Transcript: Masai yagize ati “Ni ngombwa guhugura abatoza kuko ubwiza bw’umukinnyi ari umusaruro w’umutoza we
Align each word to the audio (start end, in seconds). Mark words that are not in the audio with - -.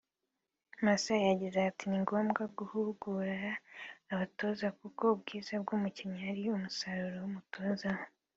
Masai 0.85 1.21
yagize 1.31 1.57
ati 1.69 1.83
“Ni 1.87 1.97
ngombwa 2.03 2.43
guhugura 2.57 3.39
abatoza 4.13 4.67
kuko 4.79 5.03
ubwiza 5.13 5.53
bw’umukinnyi 5.63 6.21
ari 6.31 6.43
umusaruro 6.57 7.15
w’umutoza 7.21 7.87
we 7.97 8.03